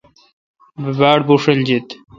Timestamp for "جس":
1.67-1.87